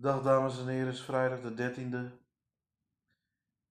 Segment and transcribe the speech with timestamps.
[0.00, 2.18] Dag dames en heren, is vrijdag de 13e.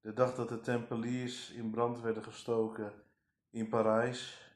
[0.01, 2.93] De dag dat de Tempeliers in brand werden gestoken
[3.49, 4.51] in Parijs.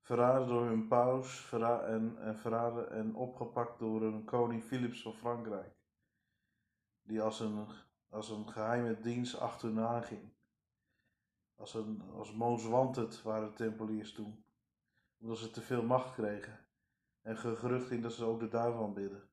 [0.00, 5.74] Verraden door hun paus en, en, verraden en opgepakt door een koning Philips van Frankrijk.
[7.02, 7.66] Die als een,
[8.08, 10.32] als een geheime dienst achter hun aanging.
[11.54, 14.44] Als, een, als most wanted waren de Tempeliers toen.
[15.20, 16.58] Omdat ze te veel macht kregen.
[17.22, 19.29] En gerucht ging dat ze ook de duivel aanbidden.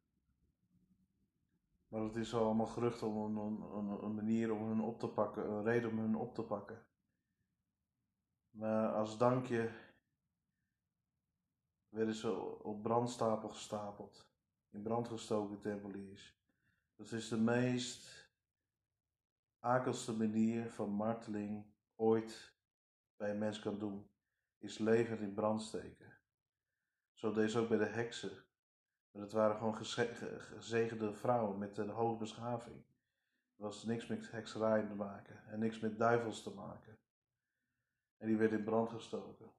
[1.87, 5.49] Maar het is allemaal gerucht om een, een, een, manier om hun op te pakken,
[5.49, 6.85] een reden om hun op te pakken.
[8.49, 9.71] Maar als dankje
[11.89, 12.31] werden ze
[12.63, 14.31] op brandstapel gestapeld,
[14.69, 16.39] in brand gestoken tempeliers.
[16.95, 18.31] Dat is de meest
[19.59, 21.65] akelste manier van marteling
[21.95, 22.55] ooit
[23.15, 24.09] bij een mens kan doen,
[24.57, 26.19] is levend in brand steken.
[27.13, 28.46] Zo deze ook bij de heksen
[29.17, 32.75] dat waren gewoon gezegende vrouwen met een hoge beschaving.
[33.55, 36.97] Er was niks met hekserij te maken en niks met duivels te maken.
[38.17, 39.51] En die werd in brand gestoken.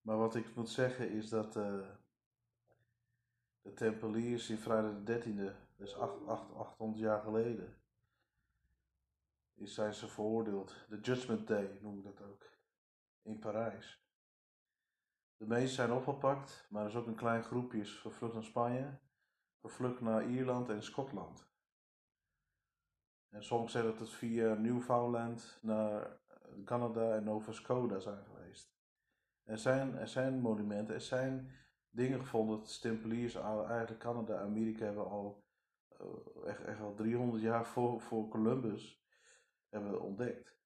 [0.00, 1.88] Maar wat ik moet zeggen is dat uh,
[3.62, 7.76] de Tempeliers in vrijdag de 13e, dus 800 jaar geleden,
[9.54, 10.74] is zijn ze veroordeeld.
[10.88, 12.50] De Judgment Day noem ik dat ook.
[13.22, 13.99] In Parijs.
[15.40, 18.98] De meesten zijn opgepakt, maar er is ook een klein groepje vervlucht naar Spanje,
[19.60, 21.48] vervlucht naar Ierland en Schotland.
[23.28, 26.20] En sommigen zeggen dat het via Newfoundland naar
[26.64, 28.74] Canada en Nova Scotia zijn geweest.
[29.42, 31.50] Er zijn, er zijn monumenten, er zijn
[31.90, 35.44] dingen gevonden Stempeliers eigenlijk Canada en Amerika hebben al
[36.00, 39.04] uh, echt, echt al 300 jaar voor, voor Columbus
[39.68, 40.59] hebben ontdekt.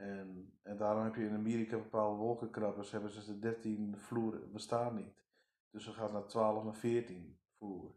[0.00, 4.94] En, en daarom heb je in Amerika bepaalde wolkenkrabbers, hebben ze de 13 vloer bestaan
[4.94, 5.24] niet.
[5.70, 7.94] Dus ze gaan naar 12 naar 14 vloer.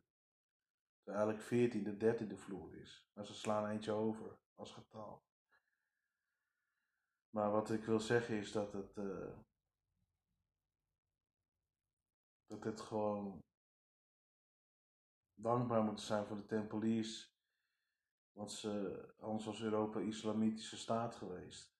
[1.03, 3.07] Dus eigenlijk 14 de 13e vloer is.
[3.13, 5.23] Maar ze slaan eentje over als getal.
[7.29, 8.97] Maar wat ik wil zeggen is dat het.
[8.97, 9.37] Uh,
[12.45, 13.43] dat het gewoon
[15.33, 17.35] dankbaar moet zijn voor de Tempeliers.
[18.31, 21.72] Want ze, anders was Europa islamitische staat geweest.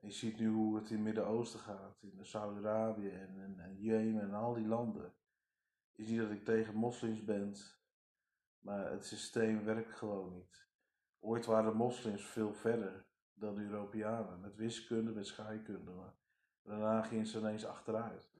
[0.00, 4.22] Je ziet nu hoe het in het Midden-Oosten gaat, in Saudi-Arabië en, en, en, Jemen
[4.22, 5.14] en al die landen.
[5.92, 7.54] Je ziet dat ik tegen moslims ben,
[8.58, 10.68] maar het systeem werkt gewoon niet.
[11.18, 16.14] Ooit waren moslims veel verder dan Europeanen, met wiskunde, met scheikunde, maar
[16.62, 18.30] daarna gingen ze ineens achteruit.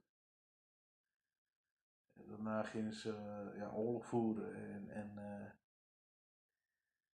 [2.12, 3.12] En daarna gingen ze
[3.56, 5.50] ja, oorlog voeren en, en uh,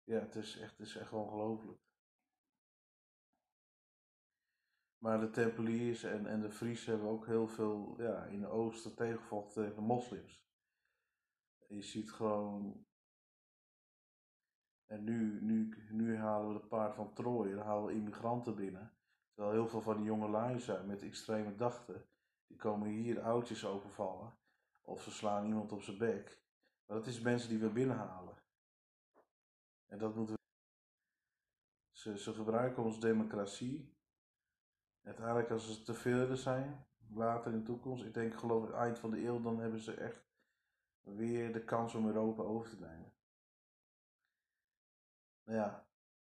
[0.03, 1.84] ja, het is echt, het is echt ongelooflijk.
[5.05, 8.95] Maar de Tempeliers en, en de Friesen hebben ook heel veel ja, in de oosten
[8.95, 10.47] tegengevochten tegen de moslims.
[11.67, 12.85] je ziet gewoon.
[14.85, 18.93] En nu, nu, nu halen we de paard van Troje, dan halen we immigranten binnen.
[19.33, 22.05] Terwijl heel veel van die jonge lui zijn met extreme dachten.
[22.47, 24.37] Die komen hier oudjes overvallen.
[24.81, 26.41] Of ze slaan iemand op zijn bek.
[26.85, 28.35] Maar dat is mensen die we binnenhalen.
[29.85, 30.41] En dat moeten we.
[31.91, 33.94] Ze, ze gebruiken ons democratie
[35.05, 38.99] uiteindelijk als ze te veel zijn, later in de toekomst, ik denk geloof ik eind
[38.99, 40.25] van de eeuw, dan hebben ze echt
[41.01, 43.13] weer de kans om Europa over te nemen.
[45.43, 45.87] Nou ja,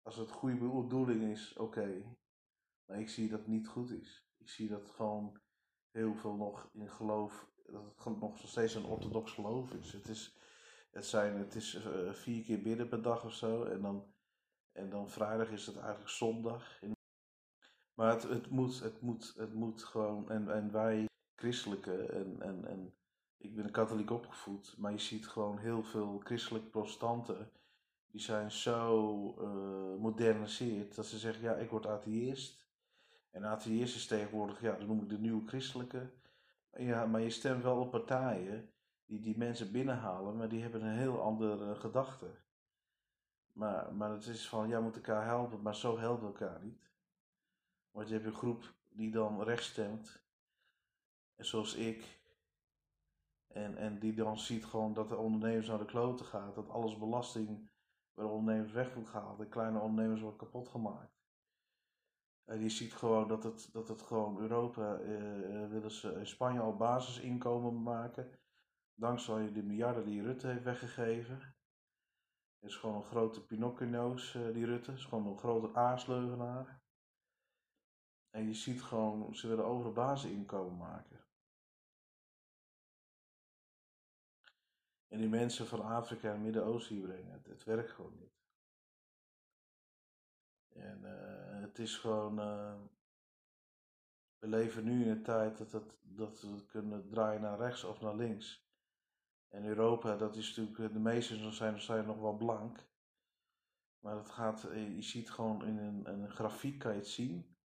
[0.02, 2.16] als het goede bedoeling is, oké.
[2.84, 4.28] Maar ik zie dat het niet goed is.
[4.36, 5.40] Ik zie dat gewoon
[5.90, 9.92] heel veel nog in geloof, dat het nog steeds een orthodox geloof is.
[9.92, 10.36] Het is,
[10.90, 13.64] het zijn, het is uh, vier keer bidden per dag of zo.
[13.64, 14.14] En dan,
[14.72, 16.82] en dan vrijdag is het eigenlijk zondag.
[17.98, 22.64] Maar het, het, moet, het, moet, het moet gewoon, en, en wij christelijke, en, en,
[22.64, 22.94] en
[23.36, 27.50] ik ben katholiek opgevoed, maar je ziet gewoon heel veel christelijke protestanten,
[28.10, 32.66] die zijn zo uh, moderniseerd dat ze zeggen, ja, ik word atheïst.
[33.30, 36.10] En atheïst is tegenwoordig, ja, dan noem ik de nieuwe christelijke.
[36.76, 38.70] Ja, maar je stemt wel op partijen
[39.06, 42.26] die die mensen binnenhalen, maar die hebben een heel andere gedachte.
[43.52, 46.87] Maar, maar het is van, ja, moet elkaar helpen, maar zo helpen elkaar niet.
[47.90, 50.22] Want je hebt een groep die dan rechts stemt.
[51.36, 52.20] Zoals ik.
[53.46, 56.54] En, en die dan ziet gewoon dat de ondernemers naar de kloten gaat.
[56.54, 57.70] Dat alles belasting
[58.14, 59.38] bij de ondernemers weg moet gehaald.
[59.38, 61.18] De kleine ondernemers worden kapot gemaakt.
[62.44, 66.26] En je ziet gewoon dat het, dat het gewoon Europa eh, eh willen ze in
[66.26, 68.38] Spanje al basisinkomen maken.
[68.94, 71.56] Dankzij de miljarden die Rutte heeft weggegeven.
[72.58, 74.90] Het is gewoon een grote Pinocchio's, uh, die Rutte.
[74.90, 76.77] Het is gewoon een grote aasleugenaar.
[78.30, 81.26] En je ziet gewoon, ze willen overal basisinkomen maken.
[85.08, 87.42] En die mensen van Afrika en Midden-Oosten hier brengen.
[87.42, 88.36] Het, werkt gewoon niet.
[90.68, 92.38] En uh, het is gewoon.
[92.38, 92.80] Uh,
[94.38, 98.00] we leven nu in een tijd dat, het, dat we kunnen draaien naar rechts of
[98.00, 98.66] naar links.
[99.48, 102.86] En Europa, dat is natuurlijk, de meeste zijn, zijn nog wel blank.
[103.98, 107.57] Maar het gaat, je ziet gewoon in een, een grafiek, kan je het zien.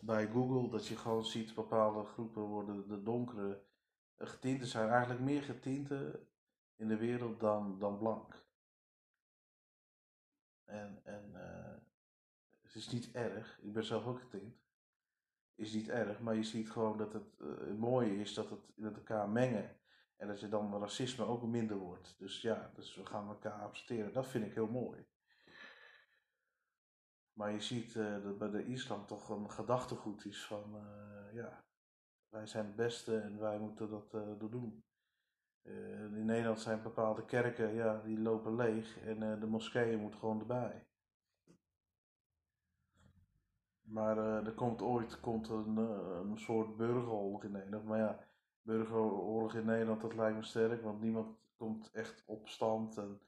[0.00, 3.62] Bij Google, dat je gewoon ziet, bepaalde groepen worden de donkere
[4.16, 6.28] getinten zijn eigenlijk meer getinten
[6.76, 8.46] in de wereld dan, dan blank.
[10.64, 11.74] En, en uh,
[12.62, 14.62] het is niet erg, ik ben zelf ook getint.
[15.54, 18.96] Is niet erg, maar je ziet gewoon dat het uh, mooie is dat het met
[18.96, 19.76] elkaar mengen.
[20.16, 22.18] En dat je dan racisme ook minder wordt.
[22.18, 24.12] Dus ja, dus we gaan elkaar accepteren.
[24.12, 25.06] Dat vind ik heel mooi.
[27.34, 31.64] Maar je ziet uh, dat bij de islam toch een gedachtegoed is van, uh, ja,
[32.28, 34.84] wij zijn het beste en wij moeten dat uh, doen.
[35.62, 40.86] in Nederland zijn bepaalde kerken, ja, die lopen leeg en de moskeeën moeten gewoon erbij.
[43.80, 47.84] Maar er komt ooit komt een, een soort burgeroorlog in Nederland.
[47.84, 48.26] Maar ja,
[48.62, 52.96] burgeroorlog in Nederland, dat lijkt me sterk, want niemand komt echt opstand.
[52.96, 53.20] En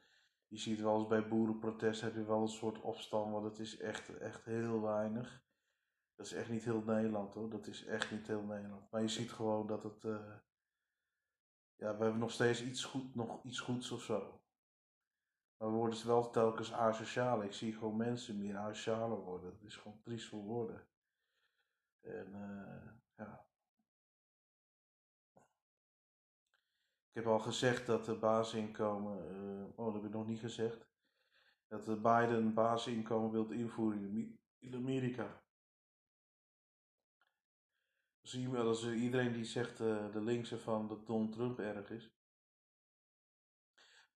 [0.48, 3.78] je ziet wel eens bij boerenprotest heb je wel een soort opstand, maar dat is
[3.78, 5.44] echt, echt heel weinig.
[6.14, 8.90] Dat is echt niet heel Nederland hoor, dat is echt niet heel Nederland.
[8.90, 10.36] Maar je ziet gewoon dat het, uh,
[11.74, 14.40] ja, we hebben nog steeds iets, goed, nog iets goeds of zo.
[15.56, 17.42] Maar we worden wel telkens asociaal.
[17.42, 19.50] Ik zie gewoon mensen meer asocialer worden.
[19.50, 20.88] Dat is gewoon triest voor woorden.
[22.00, 23.46] En uh, ja.
[27.16, 30.86] Heb al gezegd dat de basisinkomen, uh, oh dat heb ik nog niet gezegd,
[31.68, 35.42] dat de Biden basisinkomen wilt invoeren in Amerika.
[38.20, 41.90] Zie je wel, als iedereen die zegt uh, de linkse van dat Donald Trump erg
[41.90, 42.14] is.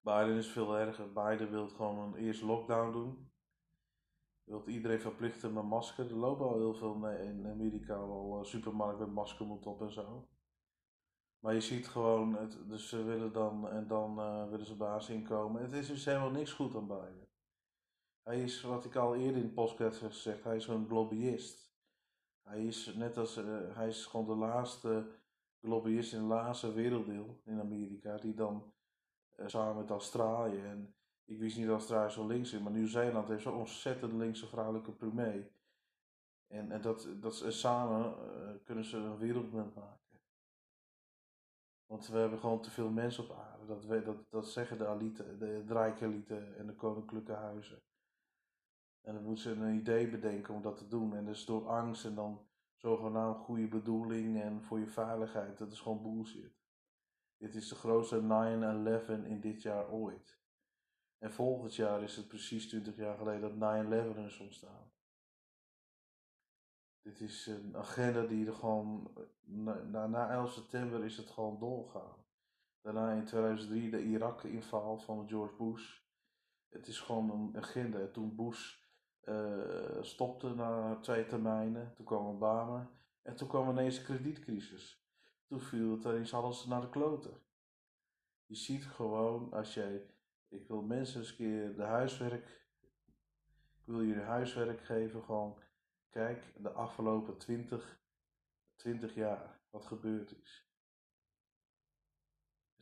[0.00, 1.12] Biden is veel erger.
[1.12, 3.32] Biden wil gewoon een eerste lockdown doen.
[4.44, 6.06] Wilt iedereen verplichten met masker.
[6.06, 9.93] Er lopen al heel veel in Amerika al uh, supermarkten met masker moet op en
[9.93, 10.29] zo.
[11.41, 15.09] Maar je ziet gewoon, het, dus ze willen dan, en dan uh, willen ze baas
[15.09, 15.63] inkomen.
[15.63, 17.29] Het is dus helemaal niks goed aan Biden.
[18.23, 21.73] Hij is, wat ik al eerder in de podcast heb gezegd, hij is een lobbyist.
[22.43, 25.07] Hij is net als, uh, hij is gewoon de laatste
[25.61, 28.73] lobbyist in het laatste werelddeel in Amerika, die dan
[29.37, 30.95] uh, samen met Australië, en
[31.25, 34.93] ik wist niet dat Australië zo links is, maar Nieuw-Zeeland heeft zo'n ontzettend linkse vrouwelijke
[34.93, 35.51] premier.
[36.47, 38.15] En, en dat, dat, samen
[38.65, 40.10] kunnen ze een wereldmunt maken.
[41.91, 43.67] Want we hebben gewoon te veel mensen op aarde.
[43.67, 46.05] Dat, dat, dat zeggen de elite, de rijke
[46.57, 47.83] en de koninklijke huizen.
[49.01, 51.15] En dan moeten ze een idee bedenken om dat te doen.
[51.15, 55.59] En dus door angst en dan zogenaamd goede bedoeling en voor je veiligheid.
[55.59, 56.59] Dat is gewoon bullshit.
[57.37, 60.41] Dit is de grootste 9-11 in dit jaar ooit.
[61.19, 64.93] En volgend jaar is het precies 20 jaar geleden dat 9-11 is ontstaan.
[67.02, 69.11] Dit is een agenda die er gewoon,
[69.44, 72.25] na, na 11 september is het gewoon doorgaan.
[72.82, 75.99] Daarna in 2003 de Irak-inval van George Bush.
[76.69, 78.06] Het is gewoon een agenda.
[78.06, 78.79] Toen Bush
[79.25, 82.91] uh, stopte na twee termijnen, toen kwam Obama
[83.23, 85.05] en toen kwam ineens de kredietcrisis.
[85.47, 87.43] Toen viel het ineens alles naar de kloten.
[88.47, 90.02] Je ziet gewoon, als jij,
[90.49, 92.49] ik wil mensen eens keer de huiswerk,
[93.78, 95.59] ik wil jullie huiswerk geven, gewoon
[96.11, 98.00] Kijk, de afgelopen 20,
[98.76, 100.69] 20 jaar wat gebeurd is.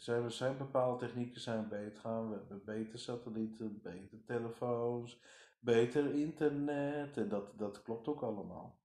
[0.06, 2.30] Er zijn bepaalde technieken zijn beter gaan.
[2.30, 5.22] We hebben betere satellieten, betere telefoons,
[5.58, 7.16] beter internet.
[7.16, 8.80] En dat, dat klopt ook allemaal.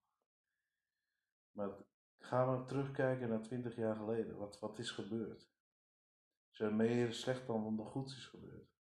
[1.52, 1.70] Maar
[2.20, 4.38] gaan we terugkijken naar 20 jaar geleden.
[4.38, 5.52] Wat, wat is gebeurd?
[6.52, 8.73] Er meer slecht dan er goed is gebeurd?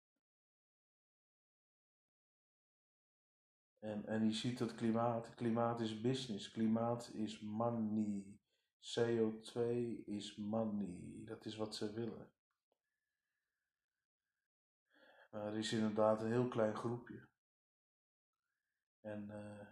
[3.82, 5.34] En, en je ziet het klimaat.
[5.34, 6.50] Klimaat is business.
[6.50, 8.40] Klimaat is money.
[8.80, 9.60] CO2
[10.04, 11.22] is money.
[11.24, 12.30] Dat is wat ze willen.
[15.30, 17.28] Maar er is inderdaad een heel klein groepje.
[19.00, 19.66] En, uh,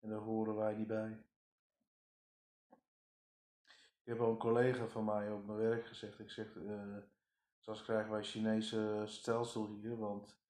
[0.00, 1.24] en daar horen wij niet bij.
[4.02, 6.18] Ik heb al een collega van mij op mijn werk gezegd.
[6.18, 6.96] Ik zeg, uh,
[7.58, 10.45] zoals krijgen wij Chinese stelsel hier, want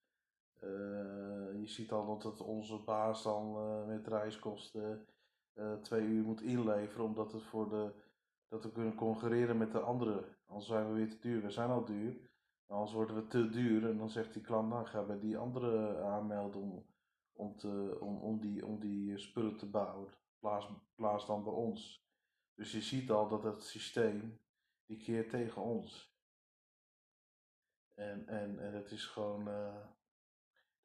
[0.59, 5.07] je ziet al dat het onze baas dan uh, met reiskosten
[5.53, 7.93] uh, twee uur moet inleveren, omdat het voor de,
[8.47, 10.25] dat we kunnen concurreren met de anderen.
[10.45, 11.41] Anders zijn we weer te duur.
[11.41, 12.17] We zijn al duur,
[12.67, 13.89] anders worden we te duur.
[13.89, 16.85] En dan zegt die klant, nou ga bij die andere aanmelden om,
[17.33, 20.13] om, te, om, om, die, om die spullen te bouwen.
[20.39, 22.05] Plaats, plaats dan bij ons.
[22.53, 24.39] Dus je ziet al dat het systeem,
[24.85, 26.15] die keert tegen ons.
[27.93, 29.47] En, en, en het is gewoon,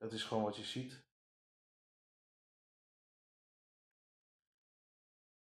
[0.02, 1.02] dat is gewoon wat je ziet.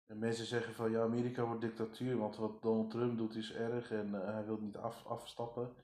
[0.06, 3.90] En mensen zeggen van ja, Amerika wordt dictatuur, want wat Donald Trump doet is erg
[3.90, 5.74] en uh, hij wil niet af, afstappen.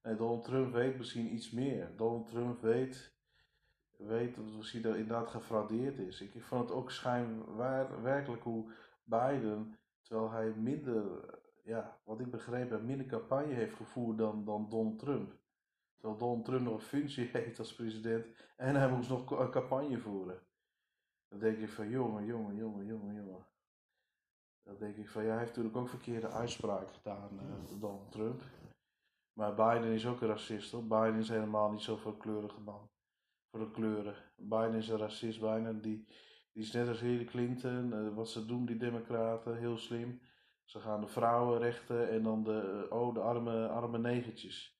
[0.00, 1.96] En Donald Trump weet misschien iets meer.
[1.96, 3.14] Donald Trump weet,
[3.96, 6.20] weet dat misschien dat inderdaad gefraudeerd is.
[6.20, 8.72] Ik vond het ook schijnwaar, werkelijk hoe
[9.04, 11.24] Biden, terwijl hij minder,
[11.64, 15.32] ja, wat ik begreep minder campagne heeft gevoerd dan, dan Donald Trump.
[15.96, 18.26] Terwijl Donald Trump nog een functie heeft als president
[18.56, 20.40] en hij moest nog een campagne voeren.
[21.28, 23.46] Dan denk ik van jongen, jongen, jongen, jongen, jongen.
[24.62, 28.42] Dan denk ik van ja, hij heeft natuurlijk ook verkeerde uitspraken gedaan, uh, Donald Trump.
[29.32, 30.86] Maar Biden is ook een racist hoor.
[30.86, 32.90] Biden is helemaal niet zo voor een kleurige man.
[33.50, 34.14] Voor de kleuren.
[34.36, 35.72] Biden is een racist bijna.
[35.72, 36.04] Die,
[36.52, 37.92] die is net als Hillary Clinton.
[37.92, 40.20] Uh, wat ze doen, die democraten, heel slim.
[40.64, 44.75] Ze gaan de vrouwenrechten en dan de, oh, de arme, arme negertjes.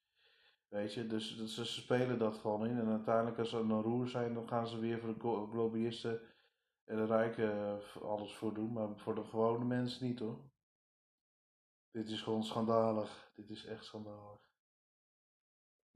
[0.68, 2.78] Weet je, dus, dus, ze spelen dat gewoon in.
[2.78, 6.20] En uiteindelijk als ze een roer zijn, dan gaan ze weer voor de globalisten
[6.84, 8.72] en de rijken alles voor doen.
[8.72, 10.50] Maar voor de gewone mensen niet hoor.
[11.90, 13.32] Dit is gewoon schandalig.
[13.34, 14.40] Dit is echt schandalig.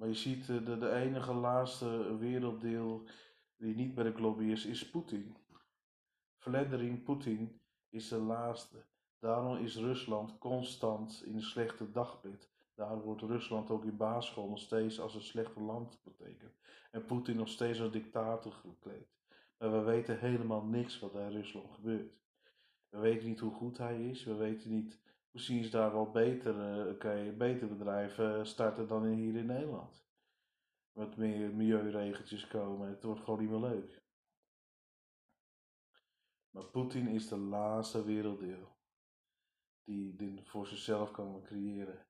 [0.00, 3.08] Maar je ziet, eh, de, de enige laatste werelddeel
[3.56, 5.36] die niet bij de lobby is, is Poetin.
[6.36, 8.86] Vladimir Poetin is de laatste.
[9.18, 12.50] Daarom is Rusland constant in een slechte dagbed.
[12.80, 16.58] Daar wordt Rusland ook in basisschool nog steeds als een slechte land betekend.
[16.90, 19.08] En Poetin nog steeds als dictator gekleed.
[19.58, 22.18] Maar we weten helemaal niks wat er in Rusland gebeurt.
[22.88, 24.25] We weten niet hoe goed hij is.
[24.25, 29.04] We weten niet Misschien is daar wel beter, uh, kan je beter bedrijven starten dan
[29.04, 30.04] hier in Nederland.
[30.92, 32.88] Wat meer milieuregeltjes komen.
[32.88, 34.02] Het wordt gewoon niet meer leuk.
[36.50, 38.76] Maar Poetin is de laatste werelddeel
[39.84, 42.08] die dit voor zichzelf kan creëren.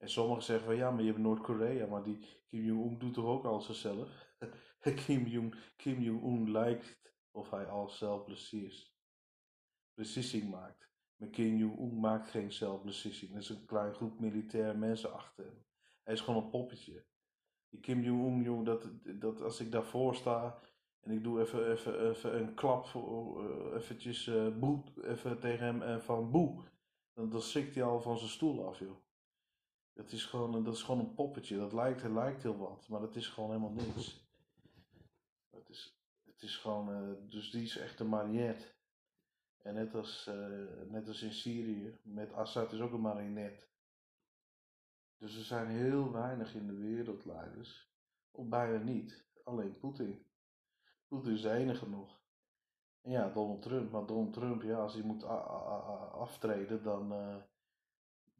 [0.00, 3.24] En sommigen zeggen van ja, maar je hebt Noord-Korea, maar die Kim Jong-un doet toch
[3.24, 4.08] ook alles zelf?
[5.06, 6.98] Kim Jong-un Kim Jong lijkt
[7.30, 8.24] of hij al zelf
[9.94, 10.88] beslissing maakt.
[11.16, 13.32] Maar Kim Jong-un maakt geen zelfbeslissing.
[13.32, 15.64] Er is een klein groep militair mensen achter hem.
[16.02, 17.04] Hij is gewoon een poppetje.
[17.68, 18.90] Die Kim Jong-un, jong, dat,
[19.20, 20.60] dat als ik daarvoor sta
[21.00, 25.82] en ik doe even, even, even een klap, uh, eventjes uh, boe, even tegen hem
[25.82, 26.62] en van boe,
[27.14, 28.96] dan, dan hij al van zijn stoel af, joh.
[29.92, 31.56] Dat is gewoon, dat is gewoon een poppetje.
[31.56, 34.28] Dat lijkt, lijkt heel wat, maar dat is gewoon helemaal niks.
[35.50, 38.78] Het is, het is gewoon, uh, dus die is echt een marionet.
[39.58, 43.70] En net als, uh, net als in Syrië, met Assad is ook een marionet.
[45.16, 47.92] Dus er zijn heel weinig in de wereld leiders,
[48.30, 50.26] of bijna niet, alleen Poetin.
[51.08, 52.20] Poetin is de enige nog.
[53.00, 57.36] En ja, Donald Trump, maar Donald Trump, ja, als hij moet aftreden, dan, uh,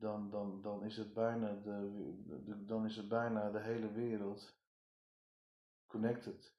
[0.00, 4.58] dan, dan, dan, is het bijna de, dan is het bijna de hele wereld
[5.86, 6.58] connected.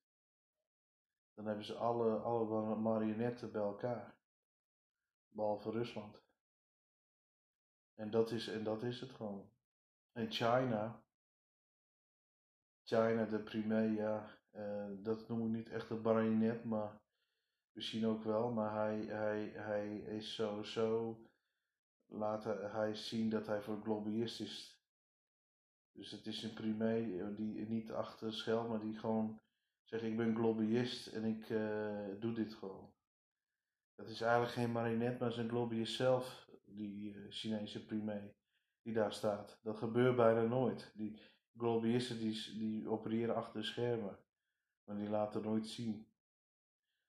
[1.34, 4.16] Dan hebben ze alle, alle marionetten bij elkaar.
[5.28, 6.24] Behalve Rusland.
[7.96, 9.50] En dat is, en dat is het gewoon.
[10.12, 11.04] En China.
[12.84, 17.02] China, de premier, ja, uh, dat noem ik niet echt een marionet, maar
[17.72, 18.52] misschien ook wel.
[18.52, 21.22] Maar hij, hij, hij is sowieso,
[22.12, 24.80] laat hij zien dat hij voor globalist is.
[25.92, 29.40] Dus het is een premier die niet achter schel, maar die gewoon
[29.84, 32.94] zegt ik ben globalist en ik uh, doe dit gewoon.
[33.96, 38.36] Dat is eigenlijk geen marionet, maar zijn globalist zelf, die uh, Chinese premier,
[38.82, 39.60] die daar staat.
[39.64, 40.92] Dat gebeurt bijna nooit.
[40.96, 41.20] Die
[41.58, 44.20] globalisten die, die opereren achter de schermen,
[44.84, 46.08] maar die laten nooit zien.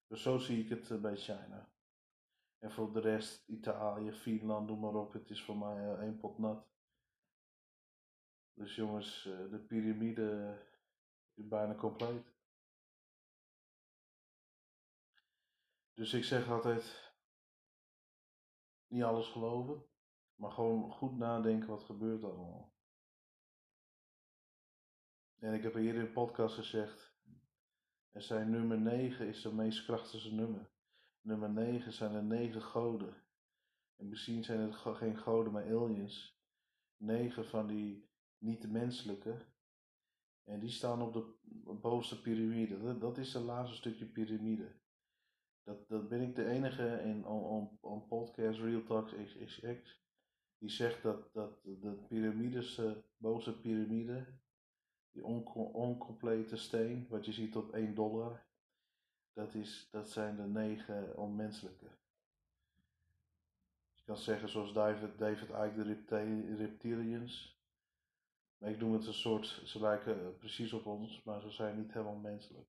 [0.06, 1.71] Dus zo zie ik het bij China.
[2.62, 6.18] En voor de rest, Italië, Finland, noem maar op, het is voor mij uh, één
[6.18, 6.68] pot nat.
[8.54, 10.58] Dus jongens, de piramide
[11.34, 12.34] is bijna compleet.
[15.94, 17.14] Dus ik zeg altijd,
[18.86, 19.84] niet alles geloven,
[20.34, 22.74] maar gewoon goed nadenken wat gebeurt allemaal.
[25.38, 27.16] En ik heb eerder in de podcast gezegd,
[28.10, 30.71] er zijn nummer 9 is de meest krachtigste nummer.
[31.22, 33.14] Nummer 9 zijn er 9 goden.
[33.96, 36.40] En misschien zijn het geen goden, maar aliens.
[36.96, 39.46] 9 van die niet-menselijke.
[40.44, 41.34] En die staan op de
[41.80, 42.98] bovenste piramide.
[42.98, 44.80] Dat is het laatste stukje piramide.
[45.62, 50.02] Dat, dat ben ik de enige in on, on, podcast Real Talks XXX
[50.62, 54.26] die zegt dat, dat de piramides, uh, bovenste piramide,
[55.10, 55.24] die
[55.72, 58.46] oncomplete steen, wat je ziet op 1 dollar,
[59.32, 61.90] dat, is, dat zijn de negen onmenselijke.
[63.94, 67.60] Je kan zeggen zoals David, David Icke de reptilians,
[68.58, 71.92] Maar ik noem het een soort, ze lijken precies op ons, maar ze zijn niet
[71.92, 72.68] helemaal menselijk.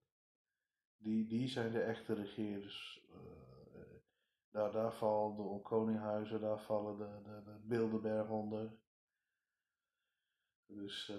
[0.96, 3.06] Die, die zijn de echte regeerders.
[3.10, 3.44] Uh,
[4.50, 8.78] daar, daar vallen de koninghuizen, daar vallen de, de, de Bilderberg onder.
[10.66, 11.12] Dus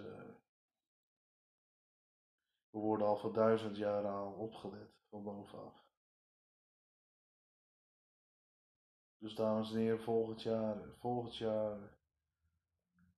[2.76, 5.86] we worden al voor duizend jaar al opgelet van bovenaf.
[9.18, 11.98] Dus dames en heren, volgend jaar, volgend jaar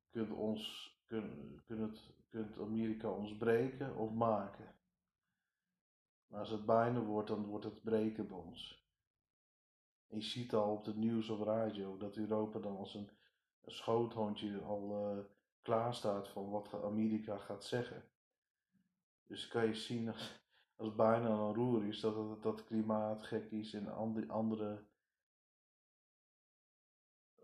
[0.09, 4.75] kunt, ons, kunt, kunt, kunt Amerika ons breken of maken.
[6.27, 8.85] Maar als het bijna wordt, dan wordt het breken bij ons.
[10.07, 13.09] En je ziet al op het nieuws of radio dat Europa dan als een,
[13.61, 15.23] een schoothondje al uh,
[15.61, 18.03] klaar staat van wat Amerika gaat zeggen.
[19.27, 20.13] Dus kan je zien
[20.75, 23.87] als, bijna een roer is dat het dat klimaat gek is en
[24.27, 24.85] andere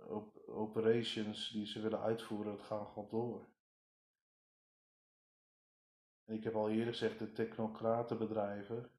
[0.08, 3.48] op, operations die ze willen uitvoeren, dat gaan gewoon door.
[6.25, 8.92] En ik heb al eerder gezegd, de technocratenbedrijven,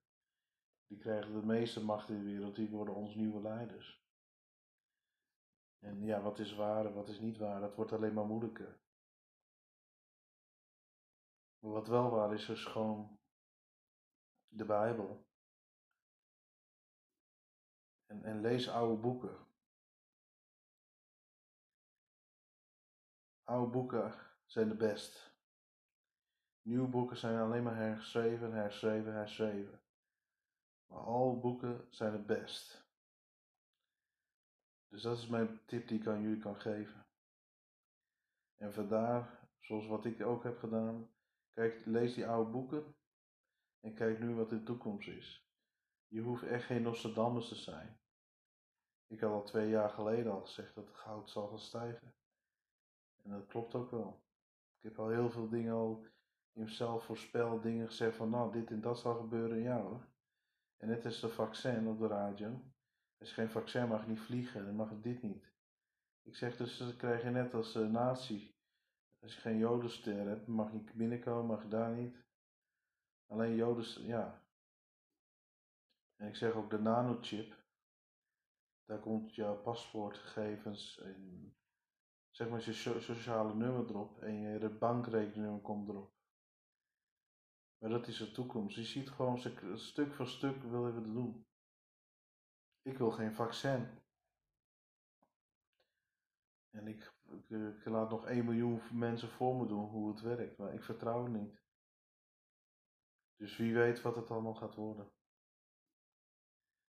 [0.86, 4.02] die krijgen de meeste macht in de wereld, die worden ons nieuwe leiders.
[5.78, 8.83] En ja, wat is waar en wat is niet waar, dat wordt alleen maar moeilijker.
[11.64, 13.18] Wat wel waar is, is gewoon
[14.48, 15.26] de Bijbel.
[18.06, 19.46] En, en lees oude boeken.
[23.42, 25.36] Oude boeken zijn de best.
[26.62, 29.82] Nieuwe boeken zijn alleen maar herschreven, herschreven, herschreven.
[30.86, 32.88] Maar alle boeken zijn het best.
[34.88, 37.06] Dus dat is mijn tip die ik aan jullie kan geven.
[38.54, 41.13] En vandaar, zoals wat ik ook heb gedaan,
[41.54, 42.94] kijk, lees die oude boeken
[43.80, 45.48] en kijk nu wat de toekomst is.
[46.08, 47.98] Je hoeft echt geen Nostradamus te zijn.
[49.06, 52.14] Ik had al twee jaar geleden al gezegd dat het goud zal gaan stijgen.
[53.22, 54.22] En dat klopt ook wel.
[54.76, 56.06] Ik heb al heel veel dingen al
[56.52, 60.06] in mezelf voorspeld, dingen gezegd van nou dit en dat zal gebeuren, ja hoor.
[60.76, 62.62] En net is de vaccin op de radio.
[63.18, 65.52] Als je geen vaccin mag niet vliegen, dan mag dit niet.
[66.22, 68.53] Ik zeg dus, dat krijg je net als uh, nazi.
[69.24, 72.16] Als je geen jodenster hebt, mag je binnenkomen, mag je daar niet.
[73.26, 74.46] Alleen joden, ja.
[76.16, 77.64] En ik zeg ook de nanochip.
[78.84, 81.54] Daar komt jouw paspoortgegevens en
[82.30, 86.14] zeg maar je sociale nummer erop en je bankrekening komt erop.
[87.78, 88.76] Maar dat is de toekomst.
[88.76, 89.38] Je ziet gewoon
[89.74, 91.46] stuk voor stuk willen we het doen.
[92.82, 94.02] Ik wil geen vaccin.
[96.70, 97.13] En ik,
[97.48, 101.26] ik, laat nog 1 miljoen mensen voor me doen hoe het werkt, maar ik vertrouw
[101.26, 101.62] niet.
[103.36, 105.12] Dus wie weet wat het allemaal gaat worden.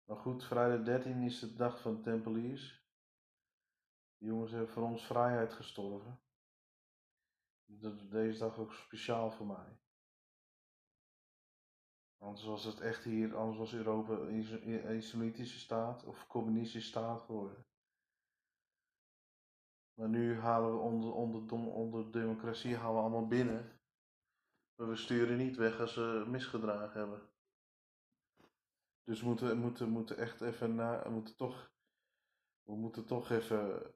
[0.03, 2.85] Maar goed, vrijdag 13 is de dag van de Tempeliers.
[4.17, 6.21] Die jongens hebben voor ons vrijheid gestorven.
[8.09, 9.79] Deze dag ook speciaal voor mij.
[12.17, 17.65] Anders was het echt hier, anders was Europa een islamitische staat of communistische staat geworden.
[19.93, 23.79] Maar nu halen we onder, onder, onder democratie halen we allemaal binnen.
[24.75, 27.29] Maar we sturen niet weg als ze misgedragen hebben.
[29.03, 31.71] Dus we moeten, moeten, moeten echt even na, moeten toch,
[32.63, 33.93] we moeten toch even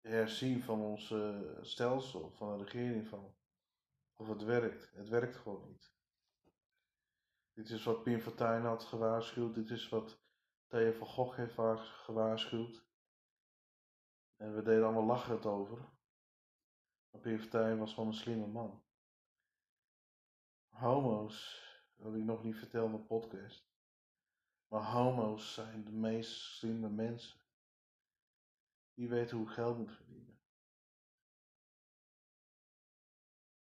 [0.00, 3.34] herzien van ons uh, stelsel, van de regering van.
[4.16, 4.92] Of het werkt.
[4.94, 5.92] Het werkt gewoon niet.
[7.52, 9.54] Dit is wat Pim Fortuyn had gewaarschuwd.
[9.54, 10.20] Dit is wat
[10.66, 12.84] Theo van Gogh heeft gewaarschuwd.
[14.42, 15.78] En we deden allemaal lachen het over.
[17.10, 18.84] Maar Pim Fortuyn was gewoon een slimme man.
[20.68, 23.70] Homo's, dat ik nog niet verteld in de podcast.
[24.68, 27.40] Maar homo's zijn de meest slimme mensen.
[28.94, 30.40] Die weten hoe geld moet verdienen.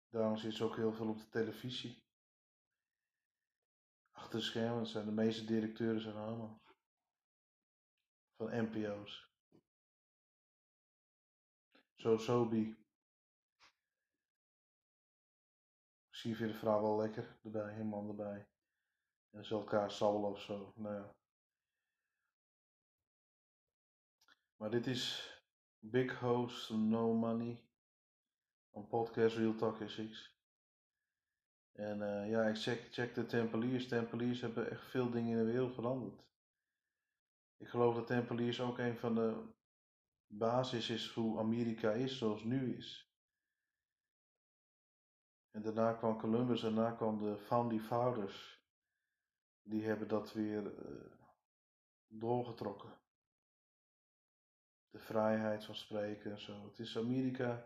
[0.09, 2.03] Daarom zit ze ook heel veel op de televisie.
[4.11, 6.75] Achter de schermen zijn de meeste directeuren zijn homo's.
[8.35, 9.36] Van NPO's.
[12.07, 12.77] Zo Sobi.
[16.09, 18.47] Zie je de vrouw wel lekker erbij, een man erbij.
[19.29, 20.73] En ze elkaar sabbelen of zo.
[20.75, 21.15] Nou ja.
[24.55, 25.33] Maar dit is
[25.79, 27.63] Big Host No Money.
[28.71, 30.37] Een podcast Real Talk SX.
[31.71, 33.87] En uh, ja, ik check, check de Tempeliers.
[33.87, 36.23] Tempeliers hebben echt veel dingen in de wereld veranderd.
[37.57, 39.55] Ik geloof dat Tempeliers ook een van de
[40.27, 43.11] basis is hoe Amerika is zoals nu is.
[45.51, 48.65] En daarna kwam Columbus en daarna kwam de Founding Fathers.
[49.61, 51.11] Die hebben dat weer uh,
[52.07, 52.99] doorgetrokken
[54.89, 56.65] de vrijheid van spreken en zo.
[56.67, 57.65] Het is Amerika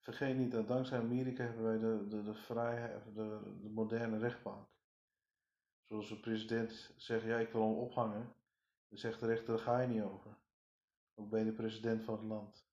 [0.00, 4.68] vergeet niet dat dankzij Amerika hebben wij de, de, de vrijheid, de, de moderne rechtbank.
[5.82, 8.34] Zoals de president zegt, ja ik wil hem ophangen.
[8.88, 10.36] Dan zegt de rechter, daar ga je niet over.
[11.14, 12.66] Ook bij de president van het land.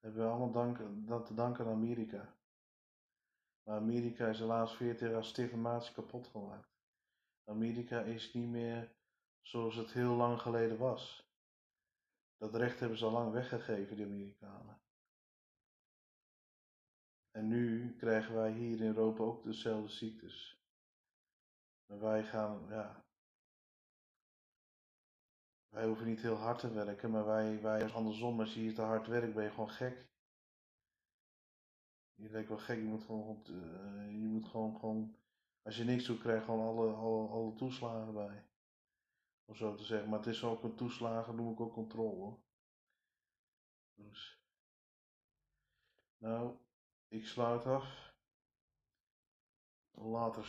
[0.00, 2.34] Hebben we allemaal dank, dat te danken aan Amerika.
[3.62, 6.74] Maar Amerika is helaas 40 jaar stigmatisch kapot gemaakt.
[7.44, 8.92] Amerika is niet meer
[9.40, 11.32] zoals het heel lang geleden was.
[12.36, 14.80] Dat recht hebben ze al lang weggegeven, de Amerikanen.
[17.30, 20.62] En nu krijgen wij hier in Europa ook dezelfde ziektes.
[21.86, 23.03] Maar wij gaan, ja.
[25.74, 28.82] Wij hoeven niet heel hard te werken, maar wij, wij andersom, als je hier te
[28.82, 30.08] hard werkt, ben je gewoon gek.
[32.14, 35.16] Je lijkt wel gek, je moet gewoon, uh, je moet gewoon, gewoon,
[35.62, 38.46] als je niks doet, krijg je gewoon alle, alle, alle toeslagen bij.
[39.44, 42.36] Om zo te zeggen, maar het is ook een toeslagen, noem ik ook controle.
[43.94, 44.42] Dus.
[46.16, 46.56] Nou,
[47.08, 48.14] ik sluit af.
[49.90, 50.44] Later.